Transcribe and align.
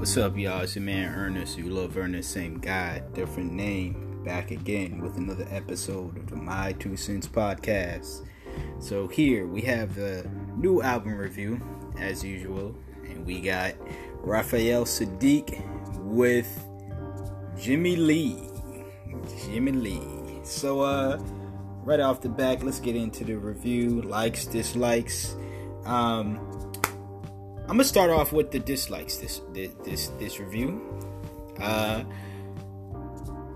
What's 0.00 0.16
up, 0.16 0.34
y'all? 0.38 0.62
It's 0.62 0.76
your 0.76 0.82
man 0.82 1.14
Ernest. 1.14 1.58
You 1.58 1.68
love 1.68 1.94
Ernest, 1.94 2.30
same 2.30 2.58
guy, 2.58 3.02
different 3.12 3.52
name. 3.52 4.22
Back 4.24 4.50
again 4.50 5.02
with 5.02 5.18
another 5.18 5.46
episode 5.50 6.16
of 6.16 6.30
the 6.30 6.36
My 6.36 6.72
Two 6.72 6.96
Cents 6.96 7.28
podcast. 7.28 8.26
So 8.78 9.08
here 9.08 9.46
we 9.46 9.60
have 9.60 9.94
the 9.94 10.26
new 10.56 10.80
album 10.80 11.18
review, 11.18 11.60
as 11.98 12.24
usual, 12.24 12.74
and 13.04 13.26
we 13.26 13.42
got 13.42 13.74
Raphael 14.14 14.86
Saadiq 14.86 15.62
with 15.98 16.48
Jimmy 17.60 17.96
Lee. 17.96 18.38
Jimmy 19.44 19.72
Lee. 19.72 20.40
So 20.44 20.80
uh, 20.80 21.22
right 21.84 22.00
off 22.00 22.22
the 22.22 22.30
back, 22.30 22.62
let's 22.62 22.80
get 22.80 22.96
into 22.96 23.22
the 23.22 23.34
review. 23.34 24.00
Likes, 24.00 24.46
dislikes. 24.46 25.36
Um, 25.84 26.59
I'm 27.70 27.76
gonna 27.76 27.84
start 27.84 28.10
off 28.10 28.32
with 28.32 28.50
the 28.50 28.58
dislikes 28.58 29.18
this 29.18 29.42
this 29.54 30.08
this 30.18 30.40
review. 30.40 30.82
Uh, 31.60 32.02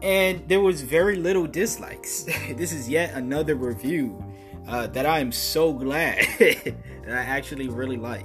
and 0.02 0.48
there 0.48 0.60
was 0.60 0.82
very 0.82 1.16
little 1.16 1.48
dislikes. 1.48 2.22
this 2.54 2.72
is 2.72 2.88
yet 2.88 3.14
another 3.14 3.56
review 3.56 4.24
uh, 4.68 4.86
that 4.86 5.04
I 5.04 5.18
am 5.18 5.32
so 5.32 5.72
glad 5.72 6.28
that 6.38 6.76
I 7.08 7.22
actually 7.22 7.68
really 7.68 7.96
like. 7.96 8.24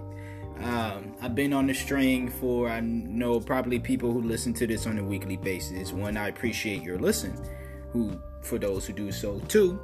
Um, 0.62 1.16
I've 1.24 1.34
been 1.34 1.54
on 1.54 1.66
the 1.66 1.74
string 1.74 2.30
for 2.30 2.70
I 2.70 2.82
know 2.82 3.40
probably 3.40 3.80
people 3.80 4.12
who 4.12 4.22
listen 4.22 4.54
to 4.56 4.68
this 4.68 4.86
on 4.86 5.00
a 5.00 5.04
weekly 5.04 5.38
basis. 5.38 5.92
One, 5.92 6.18
I 6.18 6.28
appreciate 6.28 6.84
your 6.84 7.00
listen. 7.00 7.34
Who, 7.94 8.22
for 8.44 8.60
those 8.60 8.86
who 8.86 8.94
do 8.94 9.12
so 9.12 9.40
too, 9.48 9.82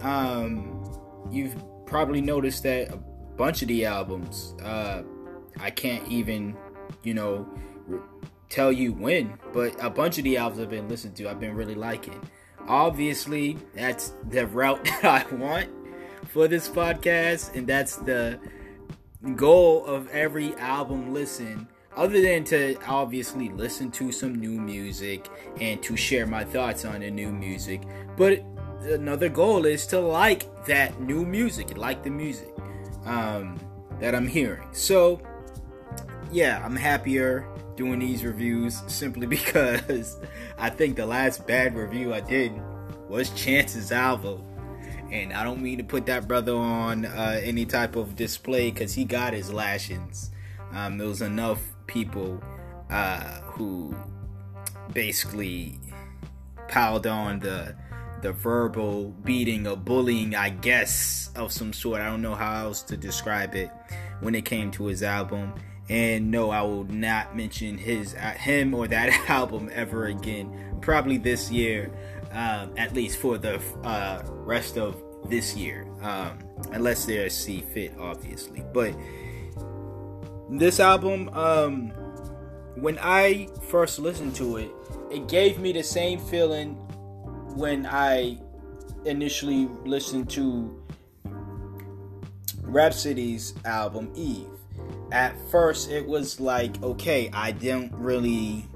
um, 0.00 0.82
you've 1.30 1.62
probably 1.84 2.22
noticed 2.22 2.62
that 2.62 2.90
a 2.90 2.96
bunch 3.36 3.60
of 3.60 3.68
the 3.68 3.84
albums. 3.84 4.54
Uh, 4.62 5.02
I 5.60 5.70
can't 5.70 6.06
even, 6.08 6.56
you 7.02 7.14
know, 7.14 7.48
tell 8.48 8.72
you 8.72 8.92
when, 8.92 9.38
but 9.52 9.76
a 9.82 9.90
bunch 9.90 10.18
of 10.18 10.24
the 10.24 10.36
albums 10.36 10.60
I've 10.62 10.70
been 10.70 10.88
listening 10.88 11.14
to, 11.14 11.30
I've 11.30 11.40
been 11.40 11.54
really 11.54 11.74
liking. 11.74 12.20
Obviously, 12.68 13.58
that's 13.74 14.12
the 14.28 14.46
route 14.46 14.84
that 15.02 15.04
I 15.04 15.34
want 15.34 15.70
for 16.28 16.48
this 16.48 16.68
podcast, 16.68 17.54
and 17.54 17.66
that's 17.66 17.96
the 17.96 18.38
goal 19.34 19.84
of 19.84 20.08
every 20.10 20.54
album 20.56 21.12
listen. 21.12 21.68
Other 21.96 22.20
than 22.20 22.44
to 22.44 22.76
obviously 22.86 23.48
listen 23.48 23.90
to 23.92 24.12
some 24.12 24.34
new 24.34 24.60
music 24.60 25.28
and 25.58 25.82
to 25.82 25.96
share 25.96 26.26
my 26.26 26.44
thoughts 26.44 26.84
on 26.84 27.00
the 27.00 27.10
new 27.10 27.32
music, 27.32 27.82
but 28.18 28.44
another 28.82 29.30
goal 29.30 29.64
is 29.64 29.86
to 29.88 30.00
like 30.00 30.66
that 30.66 31.00
new 31.00 31.24
music, 31.24 31.76
like 31.76 32.02
the 32.02 32.10
music 32.10 32.48
um, 33.06 33.58
that 33.98 34.14
I'm 34.14 34.26
hearing. 34.26 34.68
So, 34.72 35.22
yeah, 36.32 36.62
I'm 36.64 36.76
happier 36.76 37.46
doing 37.76 37.98
these 37.98 38.24
reviews 38.24 38.82
simply 38.86 39.26
because 39.38 40.16
I 40.58 40.70
think 40.70 40.96
the 40.96 41.06
last 41.06 41.46
bad 41.46 41.76
review 41.76 42.14
I 42.14 42.20
did 42.20 42.52
was 43.08 43.30
Chance's 43.30 43.92
album. 43.92 44.42
And 45.10 45.32
I 45.32 45.44
don't 45.44 45.62
mean 45.62 45.78
to 45.78 45.84
put 45.84 46.06
that 46.06 46.26
brother 46.26 46.56
on 46.56 47.04
uh, 47.04 47.40
any 47.42 47.64
type 47.64 47.94
of 47.94 48.16
display 48.16 48.70
because 48.70 48.92
he 48.92 49.04
got 49.04 49.34
his 49.34 49.52
lashings. 49.52 50.32
Um, 50.72 50.98
there 50.98 51.06
was 51.06 51.22
enough 51.22 51.60
people 51.86 52.42
uh, 52.90 53.40
who 53.42 53.94
basically 54.92 55.78
piled 56.68 57.06
on 57.06 57.38
the 57.40 57.76
the 58.22 58.32
verbal 58.32 59.10
beating 59.24 59.66
or 59.66 59.76
bullying, 59.76 60.34
I 60.34 60.48
guess, 60.48 61.30
of 61.36 61.52
some 61.52 61.72
sort. 61.72 62.00
I 62.00 62.06
don't 62.06 62.22
know 62.22 62.34
how 62.34 62.64
else 62.64 62.82
to 62.84 62.96
describe 62.96 63.54
it 63.54 63.70
when 64.20 64.34
it 64.34 64.44
came 64.44 64.70
to 64.72 64.86
his 64.86 65.02
album. 65.02 65.52
And 65.88 66.30
no, 66.30 66.50
I 66.50 66.62
will 66.62 66.84
not 66.84 67.36
mention 67.36 67.78
his 67.78 68.14
uh, 68.14 68.32
him 68.32 68.74
or 68.74 68.88
that 68.88 69.10
album 69.30 69.70
ever 69.72 70.06
again. 70.06 70.78
Probably 70.80 71.18
this 71.18 71.50
year, 71.50 71.90
um, 72.32 72.72
at 72.76 72.92
least 72.94 73.18
for 73.18 73.38
the 73.38 73.60
uh, 73.84 74.22
rest 74.26 74.76
of 74.76 75.00
this 75.28 75.56
year, 75.56 75.86
um, 76.02 76.38
unless 76.72 77.04
they 77.04 77.28
see 77.28 77.60
fit, 77.60 77.94
obviously. 77.98 78.64
But 78.72 78.94
this 80.50 80.80
album, 80.80 81.28
um, 81.30 81.90
when 82.74 82.98
I 83.00 83.48
first 83.68 83.98
listened 83.98 84.34
to 84.36 84.56
it, 84.56 84.70
it 85.10 85.28
gave 85.28 85.58
me 85.58 85.72
the 85.72 85.82
same 85.82 86.18
feeling 86.18 86.74
when 87.56 87.86
I 87.86 88.38
initially 89.04 89.66
listened 89.84 90.28
to 90.30 90.82
Rapsody's 92.62 93.54
album 93.64 94.12
Eve 94.16 94.48
at 95.12 95.36
first 95.50 95.90
it 95.90 96.06
was 96.06 96.40
like 96.40 96.82
okay 96.82 97.30
i 97.32 97.52
didn't 97.52 97.92
really 97.94 98.66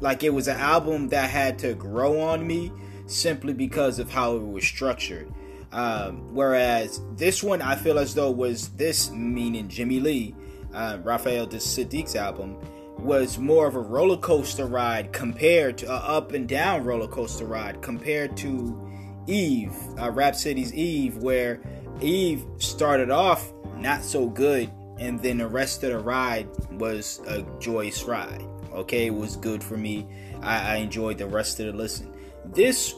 like 0.00 0.22
it 0.22 0.30
was 0.30 0.48
an 0.48 0.56
album 0.56 1.08
that 1.08 1.30
had 1.30 1.58
to 1.58 1.74
grow 1.74 2.20
on 2.20 2.46
me 2.46 2.72
simply 3.06 3.52
because 3.52 3.98
of 3.98 4.10
how 4.10 4.36
it 4.36 4.46
was 4.46 4.64
structured. 4.64 5.32
Um, 5.72 6.34
whereas 6.34 7.00
this 7.16 7.42
one 7.42 7.60
i 7.60 7.74
feel 7.74 7.98
as 7.98 8.14
though 8.14 8.30
was 8.30 8.68
this 8.70 9.10
meaning 9.10 9.68
jimmy 9.68 9.98
lee 9.98 10.34
uh, 10.72 10.98
raphael 11.02 11.48
saadiq's 11.48 12.14
album 12.14 12.56
was 12.98 13.36
more 13.36 13.66
of 13.66 13.74
a 13.74 13.80
roller 13.80 14.16
coaster 14.16 14.66
ride 14.66 15.12
compared 15.12 15.76
to 15.78 15.86
an 15.86 16.00
up 16.04 16.32
and 16.32 16.48
down 16.48 16.84
roller 16.84 17.08
coaster 17.08 17.46
ride 17.46 17.82
compared 17.82 18.36
to 18.36 18.80
eve 19.26 19.74
uh, 20.00 20.08
rapsody's 20.08 20.72
eve 20.72 21.16
where 21.16 21.60
eve 22.00 22.46
started 22.58 23.10
off 23.10 23.52
not 23.76 24.04
so 24.04 24.28
good 24.28 24.70
and 24.98 25.20
then 25.20 25.38
the 25.38 25.46
rest 25.46 25.82
of 25.84 25.90
the 25.90 25.98
ride 25.98 26.48
was 26.72 27.20
a 27.26 27.44
joyous 27.58 28.04
ride. 28.04 28.44
Okay, 28.72 29.06
it 29.06 29.14
was 29.14 29.36
good 29.36 29.62
for 29.62 29.76
me. 29.76 30.06
I, 30.42 30.74
I 30.74 30.76
enjoyed 30.76 31.18
the 31.18 31.26
rest 31.26 31.60
of 31.60 31.66
the 31.66 31.72
listen. 31.72 32.12
This 32.44 32.94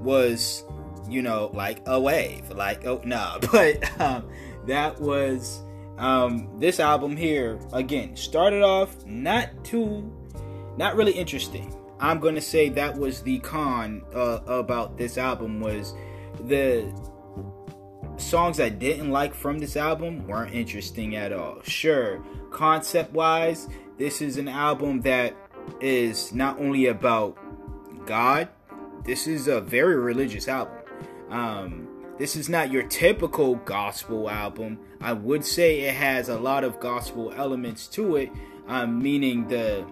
was, 0.00 0.64
you 1.08 1.22
know, 1.22 1.50
like 1.54 1.80
a 1.86 2.00
wave. 2.00 2.50
Like, 2.50 2.84
oh 2.86 3.00
nah. 3.04 3.38
but 3.38 4.00
um, 4.00 4.28
that 4.66 5.00
was 5.00 5.62
um, 5.98 6.48
this 6.58 6.80
album 6.80 7.16
here. 7.16 7.58
Again, 7.72 8.16
started 8.16 8.62
off 8.62 9.04
not 9.06 9.64
too, 9.64 10.12
not 10.76 10.96
really 10.96 11.12
interesting. 11.12 11.74
I'm 12.00 12.18
gonna 12.20 12.40
say 12.40 12.68
that 12.70 12.96
was 12.96 13.22
the 13.22 13.38
con 13.38 14.02
uh, 14.14 14.40
about 14.46 14.98
this 14.98 15.16
album 15.16 15.60
was 15.60 15.94
the 16.46 16.92
songs 18.16 18.60
I 18.60 18.68
didn't 18.68 19.10
like 19.10 19.34
from 19.34 19.58
this 19.58 19.76
album 19.76 20.26
weren't 20.26 20.54
interesting 20.54 21.16
at 21.16 21.32
all. 21.32 21.62
Sure, 21.62 22.24
concept 22.50 23.12
wise, 23.12 23.68
this 23.98 24.22
is 24.22 24.36
an 24.38 24.48
album 24.48 25.00
that 25.02 25.34
is 25.80 26.32
not 26.32 26.58
only 26.58 26.86
about 26.86 27.36
God, 28.06 28.48
this 29.04 29.26
is 29.26 29.48
a 29.48 29.60
very 29.60 29.96
religious 29.96 30.48
album. 30.48 30.78
Um, 31.30 31.88
this 32.18 32.36
is 32.36 32.48
not 32.48 32.70
your 32.70 32.84
typical 32.84 33.56
gospel 33.56 34.30
album. 34.30 34.78
I 35.00 35.12
would 35.12 35.44
say 35.44 35.80
it 35.80 35.94
has 35.94 36.28
a 36.28 36.38
lot 36.38 36.64
of 36.64 36.78
gospel 36.78 37.32
elements 37.36 37.86
to 37.88 38.16
it, 38.16 38.30
um, 38.68 39.02
meaning 39.02 39.48
the 39.48 39.84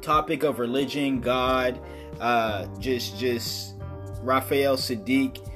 topic 0.00 0.44
of 0.44 0.58
religion, 0.58 1.20
God, 1.20 1.80
uh, 2.20 2.66
just 2.78 3.18
just 3.18 3.74
Raphael 4.22 4.76
Saadiq 4.76 5.46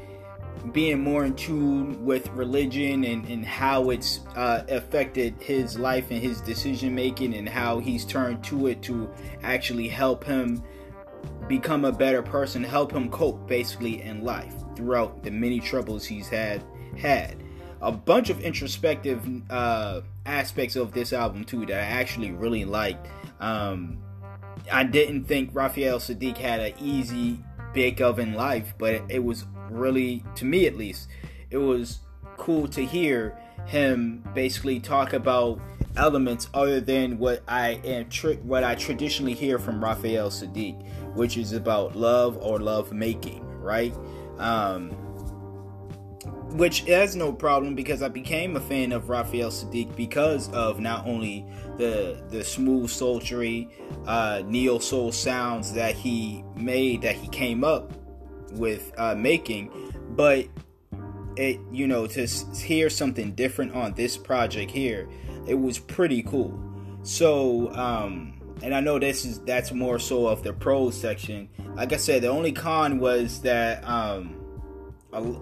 being 0.73 1.01
more 1.01 1.25
in 1.25 1.35
tune 1.35 2.05
with 2.05 2.29
religion 2.31 3.05
and, 3.05 3.25
and 3.27 3.45
how 3.45 3.91
it's 3.91 4.21
uh, 4.37 4.63
affected 4.69 5.35
his 5.41 5.79
life 5.79 6.11
and 6.11 6.21
his 6.21 6.41
decision 6.41 6.95
making 6.95 7.35
and 7.35 7.49
how 7.49 7.79
he's 7.79 8.05
turned 8.05 8.45
to 8.45 8.67
it 8.67 8.83
to 8.83 9.11
actually 9.43 9.89
help 9.89 10.23
him 10.23 10.63
become 11.49 11.85
a 11.85 11.93
better 11.93 12.23
person, 12.23 12.63
help 12.63 12.93
him 12.93 13.11
cope 13.11 13.47
basically 13.49 14.03
in 14.03 14.23
life 14.23 14.55
throughout 14.77 15.23
the 15.23 15.31
many 15.31 15.61
troubles 15.61 16.05
he's 16.05 16.29
had 16.29 16.63
had. 16.97 17.43
A 17.83 17.91
bunch 17.91 18.29
of 18.29 18.41
introspective 18.41 19.27
uh, 19.51 20.03
aspects 20.27 20.77
of 20.77 20.93
this 20.93 21.13
album 21.13 21.45
too 21.45 21.65
that 21.67 21.77
I 21.77 22.01
actually 22.01 22.31
really 22.33 22.65
liked. 22.65 23.09
Um, 23.41 23.99
I 24.71 24.85
didn't 24.85 25.25
think 25.25 25.51
Raphael 25.55 25.99
Saadiq 25.99 26.37
had 26.37 26.61
an 26.61 26.75
easy 26.79 27.43
bake 27.73 28.01
oven 28.01 28.35
life, 28.35 28.75
but 28.79 29.03
it 29.09 29.25
was 29.25 29.47
really, 29.71 30.25
to 30.37 30.45
me 30.45 30.67
at 30.67 30.77
least, 30.77 31.09
it 31.51 31.59
was 31.59 32.01
cool 32.37 32.69
to 32.69 32.85
hear 32.85 33.39
him 33.67 34.25
basically 34.35 34.81
talk 34.81 35.13
about 35.13 35.61
elements 35.97 36.49
other 36.55 36.81
than 36.81 37.19
what 37.19 37.43
I 37.49 37.81
am 37.85 38.09
tri- 38.09 38.37
what 38.43 38.65
I 38.65 38.75
traditionally 38.75 39.35
hear 39.35 39.59
from 39.59 39.83
Raphael 39.83 40.31
Saadiq, 40.31 41.15
which 41.15 41.37
is 41.37 41.53
about 41.53 41.97
love 41.97 42.37
or 42.39 42.59
love 42.59 42.93
making, 42.93 43.45
right? 43.61 43.95
Um, 44.39 44.91
which 46.57 46.81
has 46.81 47.15
no 47.15 47.33
problem 47.33 47.75
because 47.75 48.03
I 48.03 48.09
became 48.09 48.57
a 48.57 48.61
fan 48.61 48.93
of 48.93 49.09
Raphael 49.09 49.51
Saadiq 49.51 49.95
because 49.95 50.51
of 50.51 50.81
not 50.81 51.07
only 51.07 51.47
the 51.77 52.23
the 52.29 52.43
smooth 52.43 52.91
sultry 52.91 53.69
uh, 54.07 54.43
neo 54.47 54.79
soul 54.79 55.13
sounds 55.13 55.73
that 55.75 55.95
he 55.95 56.45
made 56.57 57.03
that 57.03 57.15
he 57.15 57.29
came 57.29 57.63
up 57.63 57.93
with 58.53 58.93
uh, 58.99 59.15
making, 59.15 59.71
but 60.11 60.47
it 61.37 61.61
you 61.71 61.87
know 61.87 62.07
to 62.07 62.27
hear 62.57 62.91
something 62.91 63.33
different 63.33 63.75
on 63.75 63.95
this 63.95 64.17
project 64.17 64.71
here, 64.71 65.09
it 65.47 65.55
was 65.55 65.79
pretty 65.79 66.23
cool. 66.23 66.59
So, 67.03 67.73
um, 67.75 68.41
and 68.63 68.75
I 68.75 68.81
know 68.81 68.99
this 68.99 69.25
is 69.25 69.41
that's 69.41 69.73
more 69.73 69.99
so 69.99 70.27
of 70.27 70.43
the 70.43 70.53
pros 70.53 70.97
section. 70.97 71.49
Like 71.75 71.93
I 71.93 71.97
said, 71.97 72.23
the 72.23 72.29
only 72.29 72.53
con 72.53 72.99
was 72.99 73.41
that 73.43 73.83
um, 73.89 74.37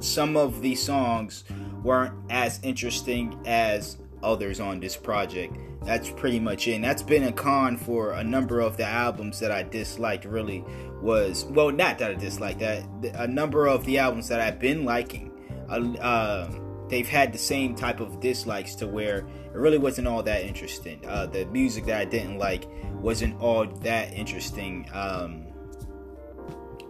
some 0.01 0.37
of 0.37 0.61
the 0.63 0.75
songs 0.75 1.45
weren't 1.83 2.15
as 2.31 2.61
interesting 2.63 3.39
as 3.47 3.99
others 4.23 4.61
on 4.61 4.81
this 4.81 4.97
project. 4.97 5.57
That's 5.85 6.11
pretty 6.11 6.41
much 6.41 6.69
it. 6.69 6.75
And 6.75 6.85
that's 6.85 7.03
been 7.03 7.25
a 7.25 7.33
con 7.33 7.77
for 7.77 8.13
a 8.13 8.25
number 8.25 8.61
of 8.61 8.77
the 8.77 8.87
albums 8.87 9.39
that 9.41 9.51
I 9.51 9.63
disliked. 9.63 10.25
Really 10.25 10.65
was 11.01 11.45
well, 11.47 11.71
not 11.71 11.99
that 11.99 12.11
I 12.11 12.15
disliked 12.15 12.61
that. 12.61 12.85
A 13.15 13.27
number 13.27 13.67
of 13.67 13.85
the 13.85 13.99
albums 13.99 14.29
that 14.29 14.41
I've 14.41 14.59
been 14.59 14.85
liking. 14.85 15.33
Uh, 15.69 16.51
they've 16.89 17.09
had 17.09 17.33
the 17.33 17.39
same 17.39 17.75
type 17.75 18.01
of 18.01 18.21
dislikes 18.21 18.75
to 18.77 18.87
where 18.87 19.19
it 19.19 19.55
really 19.55 19.79
wasn't 19.79 20.09
all 20.09 20.23
that 20.23 20.43
interesting. 20.43 21.01
Uh, 21.07 21.27
the 21.27 21.45
music 21.47 21.85
that 21.87 22.01
I 22.01 22.05
didn't 22.05 22.39
like 22.39 22.67
wasn't 22.95 23.41
all 23.41 23.67
that 23.67 24.13
interesting. 24.13 24.89
Um, 24.93 25.47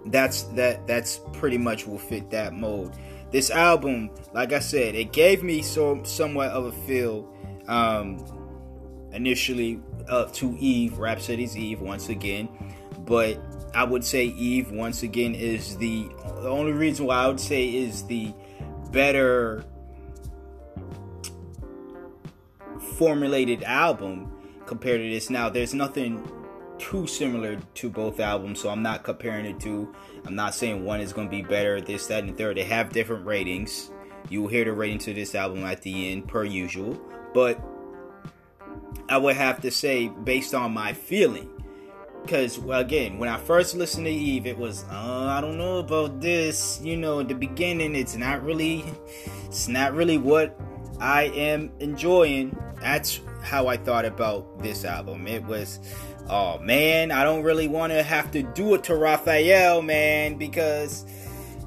that's 0.07 0.45
that 0.55 0.87
that's 0.87 1.21
pretty 1.33 1.59
much 1.59 1.87
will 1.87 1.99
fit 1.99 2.31
that 2.31 2.55
mode. 2.55 2.95
This 3.31 3.51
album, 3.51 4.11
like 4.33 4.53
I 4.53 4.59
said, 4.59 4.95
it 4.95 5.13
gave 5.13 5.43
me 5.43 5.61
so 5.61 6.03
somewhat 6.05 6.51
of 6.51 6.67
a 6.67 6.73
feel 6.73 7.31
um, 7.67 8.19
initially 9.13 9.81
up 10.09 10.33
to 10.35 10.57
Eve, 10.59 10.99
Rapsody's 10.99 11.57
Eve 11.57 11.81
once 11.81 12.09
again, 12.09 12.49
but 13.01 13.41
I 13.75 13.85
would 13.85 14.05
say 14.05 14.27
Eve 14.27 14.71
once 14.71 15.03
again 15.03 15.35
is 15.35 15.77
the 15.77 16.09
the 16.41 16.49
only 16.49 16.73
reason 16.73 17.07
why 17.07 17.17
I 17.17 17.29
would 17.29 17.41
say 17.41 17.69
is 17.69 18.05
the 18.05 18.33
better 18.91 19.65
formulated 22.97 23.63
album 23.65 24.33
compared 24.67 25.01
to 25.01 25.11
this. 25.11 25.31
Now, 25.31 25.49
there's 25.49 25.75
nothing 25.75 26.29
too 26.79 27.07
similar 27.07 27.59
to 27.75 27.91
both 27.91 28.21
albums, 28.21 28.61
so 28.61 28.71
I'm 28.71 28.83
not 28.83 29.03
comparing 29.03 29.47
it 29.47 29.61
to. 29.61 29.93
I'm 30.27 30.35
not 30.35 30.55
saying 30.55 30.85
one 30.85 31.01
is 31.01 31.13
going 31.13 31.29
to 31.29 31.31
be 31.31 31.43
better, 31.43 31.81
this, 31.81 32.07
that, 32.07 32.25
and 32.25 32.37
third. 32.37 32.57
They 32.57 32.65
have 32.65 32.91
different 32.91 33.27
ratings. 33.27 33.91
You 34.29 34.43
will 34.43 34.49
hear 34.49 34.65
the 34.65 34.73
rating 34.73 34.99
to 35.01 35.15
this 35.15 35.35
album 35.35 35.65
at 35.65 35.83
the 35.83 36.13
end, 36.13 36.29
per 36.29 36.45
usual. 36.45 37.01
But 37.35 37.61
I 39.09 39.19
would 39.19 39.37
have 39.37 39.61
to 39.63 39.71
say, 39.71 40.09
based 40.09 40.55
on 40.55 40.73
my 40.73 40.93
feeling, 40.93 41.49
because 42.23 42.59
well, 42.59 42.81
again, 42.81 43.19
when 43.19 43.29
I 43.29 43.39
first 43.39 43.75
listened 43.75 44.07
to 44.07 44.13
Eve, 44.13 44.47
it 44.47 44.59
was, 44.59 44.85
uh, 44.91 45.27
I 45.31 45.41
don't 45.41 45.57
know 45.57 45.79
about 45.79 46.21
this. 46.21 46.81
You 46.83 46.97
know, 46.97 47.21
in 47.21 47.27
the 47.27 47.35
beginning, 47.35 47.95
it's 47.95 48.17
not 48.17 48.45
really, 48.45 48.85
it's 49.47 49.69
not 49.69 49.95
really 49.95 50.19
what 50.19 50.59
I 51.01 51.25
am 51.25 51.71
enjoying. 51.81 52.57
That's 52.81 53.21
how 53.43 53.67
I 53.67 53.77
thought 53.77 54.05
about 54.05 54.63
this 54.63 54.85
album. 54.85 55.27
It 55.27 55.45
was, 55.45 55.81
oh 56.29 56.59
man, 56.59 57.11
I 57.11 57.25
don't 57.25 57.43
really 57.43 57.69
want 57.69 57.93
to 57.93 58.03
have 58.03 58.31
to 58.33 58.43
do 58.43 58.75
it 58.75 58.85
to 58.85 58.97
Raphael, 58.97 59.81
man, 59.81 60.37
because 60.37 61.07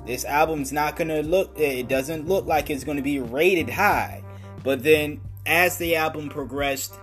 this 0.06 0.25
album's 0.25 0.71
not 0.71 0.95
gonna 0.95 1.21
look. 1.21 1.57
It 1.57 1.88
doesn't 1.88 2.27
look 2.27 2.45
like 2.45 2.69
it's 2.69 2.83
gonna 2.83 3.01
be 3.01 3.19
rated 3.19 3.69
high. 3.69 4.23
But 4.63 4.83
then, 4.83 5.21
as 5.45 5.77
the 5.77 5.95
album 5.95 6.29
progressed, 6.29 6.94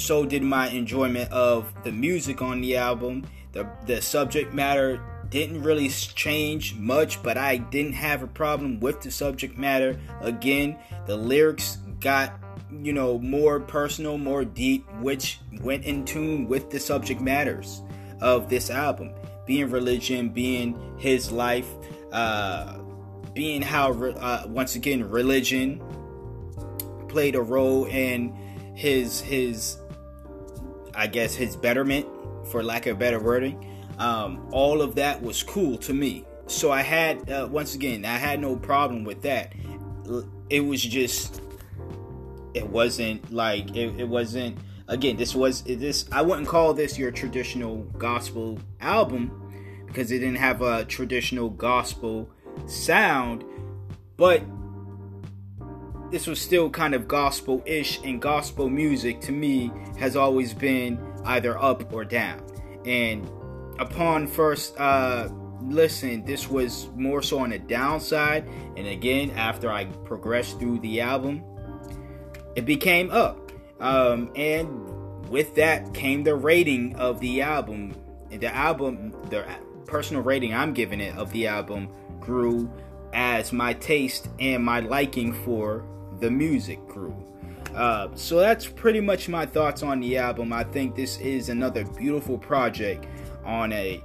so 0.00 0.24
did 0.24 0.42
my 0.42 0.68
enjoyment 0.68 1.30
of 1.30 1.72
the 1.84 1.92
music 1.92 2.42
on 2.42 2.60
the 2.60 2.76
album. 2.76 3.26
The 3.52 3.68
the 3.86 4.00
subject 4.00 4.54
matter 4.54 5.00
didn't 5.28 5.62
really 5.62 5.88
change 5.88 6.74
much, 6.74 7.22
but 7.22 7.36
I 7.36 7.58
didn't 7.58 7.92
have 7.92 8.22
a 8.22 8.26
problem 8.26 8.80
with 8.80 9.00
the 9.00 9.10
subject 9.10 9.56
matter. 9.56 9.98
Again, 10.20 10.78
the 11.06 11.16
lyrics 11.16 11.78
got 12.00 12.38
you 12.82 12.92
know 12.92 13.18
more 13.18 13.60
personal, 13.60 14.18
more 14.18 14.44
deep, 14.44 14.86
which 15.00 15.38
went 15.60 15.84
in 15.84 16.04
tune 16.04 16.48
with 16.48 16.70
the 16.70 16.80
subject 16.80 17.20
matters 17.20 17.82
of 18.20 18.48
this 18.48 18.70
album. 18.70 19.12
Being 19.46 19.70
religion, 19.70 20.28
being 20.30 20.78
his 20.98 21.30
life, 21.32 21.68
uh, 22.12 22.78
being 23.34 23.62
how 23.62 23.92
uh, 23.92 24.44
once 24.46 24.76
again 24.76 25.08
religion 25.08 25.82
played 27.08 27.34
a 27.34 27.42
role 27.42 27.86
in 27.86 28.32
his 28.74 29.20
his 29.20 29.79
I 30.94 31.06
guess 31.06 31.34
his 31.34 31.56
betterment, 31.56 32.06
for 32.50 32.62
lack 32.62 32.86
of 32.86 32.98
better 32.98 33.20
wording. 33.20 33.66
Um, 33.98 34.48
all 34.50 34.80
of 34.80 34.94
that 34.94 35.22
was 35.22 35.42
cool 35.42 35.76
to 35.78 35.92
me. 35.92 36.24
So 36.46 36.72
I 36.72 36.82
had 36.82 37.30
uh, 37.30 37.48
once 37.50 37.74
again 37.74 38.04
I 38.04 38.16
had 38.16 38.40
no 38.40 38.56
problem 38.56 39.04
with 39.04 39.22
that. 39.22 39.52
It 40.48 40.60
was 40.60 40.82
just 40.82 41.40
it 42.54 42.68
wasn't 42.68 43.32
like 43.32 43.76
it, 43.76 44.00
it 44.00 44.08
wasn't 44.08 44.58
again 44.88 45.16
this 45.16 45.34
was 45.34 45.62
this 45.62 46.06
I 46.10 46.22
wouldn't 46.22 46.48
call 46.48 46.74
this 46.74 46.98
your 46.98 47.12
traditional 47.12 47.82
gospel 47.98 48.58
album 48.80 49.30
because 49.86 50.10
it 50.10 50.18
didn't 50.20 50.36
have 50.36 50.62
a 50.62 50.84
traditional 50.84 51.50
gospel 51.50 52.30
sound, 52.66 53.44
but 54.16 54.42
this 56.10 56.26
was 56.26 56.40
still 56.40 56.70
kind 56.70 56.94
of 56.94 57.06
gospel 57.06 57.62
ish, 57.66 58.00
and 58.02 58.20
gospel 58.20 58.68
music 58.68 59.20
to 59.22 59.32
me 59.32 59.70
has 59.98 60.16
always 60.16 60.52
been 60.54 60.98
either 61.24 61.58
up 61.58 61.92
or 61.92 62.04
down. 62.04 62.42
And 62.84 63.30
upon 63.78 64.26
first 64.26 64.78
uh, 64.78 65.28
listen, 65.62 66.24
this 66.24 66.48
was 66.48 66.88
more 66.94 67.22
so 67.22 67.40
on 67.40 67.50
the 67.50 67.58
downside. 67.58 68.46
And 68.76 68.86
again, 68.86 69.30
after 69.32 69.70
I 69.70 69.84
progressed 69.84 70.58
through 70.58 70.80
the 70.80 71.00
album, 71.00 71.44
it 72.56 72.64
became 72.64 73.10
up. 73.10 73.52
Um, 73.80 74.30
and 74.34 75.28
with 75.28 75.54
that 75.54 75.94
came 75.94 76.24
the 76.24 76.34
rating 76.34 76.96
of 76.96 77.20
the 77.20 77.42
album. 77.42 77.94
The 78.30 78.54
album, 78.54 79.12
the 79.30 79.46
personal 79.86 80.22
rating 80.22 80.54
I'm 80.54 80.72
giving 80.72 81.00
it 81.00 81.16
of 81.16 81.32
the 81.32 81.46
album 81.46 81.88
grew 82.20 82.70
as 83.12 83.52
my 83.52 83.74
taste 83.74 84.28
and 84.38 84.64
my 84.64 84.80
liking 84.80 85.32
for 85.32 85.84
the 86.20 86.30
music 86.30 86.86
grew. 86.86 87.14
Uh, 87.74 88.08
so 88.14 88.38
that's 88.38 88.66
pretty 88.66 89.00
much 89.00 89.28
my 89.28 89.46
thoughts 89.46 89.82
on 89.82 90.00
the 90.00 90.18
album. 90.18 90.52
I 90.52 90.64
think 90.64 90.96
this 90.96 91.18
is 91.18 91.48
another 91.48 91.84
beautiful 91.84 92.36
project 92.36 93.06
on 93.44 93.72
a 93.72 94.02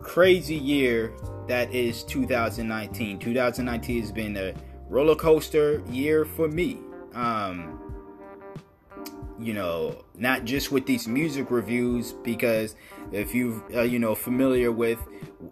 crazy 0.00 0.54
year 0.54 1.12
that 1.48 1.72
is 1.74 2.04
2019. 2.04 3.18
2019 3.18 4.00
has 4.00 4.12
been 4.12 4.36
a 4.36 4.54
roller 4.88 5.16
coaster 5.16 5.82
year 5.90 6.24
for 6.24 6.48
me. 6.48 6.78
Um, 7.14 7.78
you 9.38 9.54
know, 9.54 10.04
not 10.16 10.44
just 10.44 10.70
with 10.70 10.86
these 10.86 11.08
music 11.08 11.50
reviews, 11.50 12.12
because 12.12 12.76
if 13.10 13.34
you 13.34 13.64
uh, 13.74 13.82
you 13.82 13.98
know 13.98 14.14
familiar 14.14 14.70
with 14.70 14.98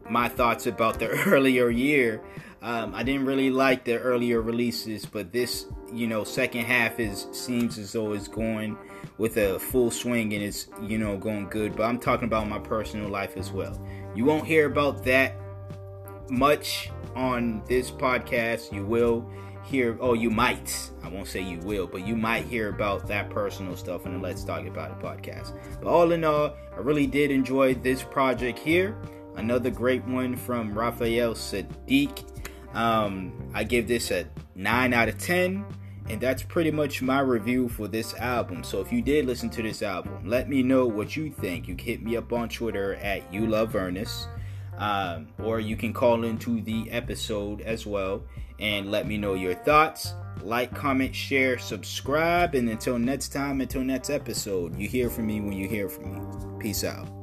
my 0.09 0.29
thoughts 0.29 0.67
about 0.67 0.99
the 1.01 1.09
earlier 1.27 1.71
year, 1.71 2.23
um, 2.63 2.95
I 2.95 3.03
didn't 3.03 3.25
really 3.25 3.51
like 3.51 3.85
the 3.85 3.99
earlier 3.99 4.43
releases, 4.43 5.07
but 5.07 5.33
this, 5.33 5.67
you 5.93 6.07
know, 6.07 6.25
second 6.25 6.65
half 6.65 7.01
is 7.01 7.27
seems 7.33 7.79
as 7.79 7.93
though 7.93 8.13
it's 8.13 8.29
going 8.29 8.77
with 9.17 9.39
a 9.39 9.59
full 9.59 9.91
swing 9.91 10.35
and 10.35 10.43
it's, 10.43 10.69
you 10.83 10.99
know, 10.99 11.17
going 11.17 11.49
good. 11.49 11.75
But 11.75 11.85
I'm 11.85 11.99
talking 11.99 12.27
about 12.27 12.49
my 12.49 12.59
personal 12.59 13.09
life 13.09 13.37
as 13.37 13.51
well. 13.51 13.81
You 14.15 14.25
won't 14.27 14.47
hear 14.47 14.67
about 14.67 15.05
that 15.05 15.35
much 16.29 16.91
on 17.15 17.63
this 17.67 17.91
podcast. 17.91 18.73
You 18.73 18.85
will 18.85 19.29
hear, 19.65 19.97
oh, 20.01 20.13
you 20.13 20.31
might. 20.31 20.91
I 21.03 21.09
won't 21.09 21.29
say 21.29 21.41
you 21.41 21.59
will, 21.61 21.87
but 21.87 22.07
you 22.07 22.15
might 22.15 22.45
hear 22.45 22.69
about 22.69 23.07
that 23.09 23.31
personal 23.31 23.77
stuff 23.77 24.05
in 24.05 24.13
the 24.13 24.19
Let's 24.19 24.45
Talk 24.45 24.67
About 24.67 24.91
It 24.91 24.99
podcast. 24.99 25.59
But 25.81 25.89
all 25.89 26.13
in 26.13 26.25
all, 26.25 26.55
I 26.75 26.81
really 26.81 27.07
did 27.07 27.31
enjoy 27.31 27.75
this 27.75 28.03
project 28.03 28.59
here. 28.59 28.97
Another 29.37 29.71
great 29.71 30.05
one 30.05 30.37
from 30.37 30.77
Raphael 30.77 31.35
Saadiq. 31.35 32.30
Um, 32.75 33.33
I 33.55 33.65
give 33.65 33.89
this 33.89 34.11
a 34.11 34.27
9 34.55 34.93
out 34.93 35.09
of 35.09 35.19
10. 35.19 35.65
And 36.09 36.21
that's 36.21 36.43
pretty 36.43 36.73
much 36.73 37.03
my 37.03 37.21
review 37.21 37.69
for 37.69 37.87
this 37.87 38.15
album. 38.15 38.65
So 38.65 38.81
if 38.81 38.93
you 38.93 39.01
did 39.01 39.27
listen 39.27 39.49
to 39.51 39.63
this 39.63 39.81
album, 39.81 40.29
let 40.29 40.49
me 40.49 40.61
know 40.61 40.85
what 40.87 41.17
you 41.17 41.31
think. 41.31 41.69
You 41.69 41.77
can 41.77 41.87
hit 41.87 42.03
me 42.03 42.17
up 42.17 42.33
on 42.33 42.49
Twitter 42.49 42.97
at 42.97 43.33
You 43.33 43.47
Love 43.47 43.77
Ernest. 43.77 44.27
Um, 44.77 45.29
or 45.39 45.61
you 45.61 45.77
can 45.77 45.93
call 45.93 46.25
into 46.25 46.63
the 46.63 46.91
episode 46.91 47.61
as 47.61 47.87
well 47.87 48.23
and 48.59 48.91
let 48.91 49.07
me 49.07 49.19
know 49.19 49.35
your 49.35 49.55
thoughts. 49.55 50.15
Like, 50.43 50.75
comment, 50.75 51.15
share, 51.15 51.59
subscribe. 51.59 52.55
And 52.55 52.69
until 52.69 52.99
next 52.99 53.29
time, 53.29 53.61
until 53.61 53.83
next 53.83 54.11
episode, 54.11 54.77
you 54.77 54.89
hear 54.89 55.11
from 55.11 55.27
me 55.27 55.41
when 55.41 55.53
you 55.53 55.69
hear 55.69 55.89
from 55.89 56.15
me. 56.15 56.59
Peace 56.59 56.83
out. 56.83 57.20